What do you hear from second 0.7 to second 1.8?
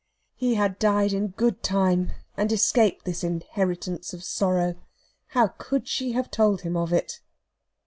died in good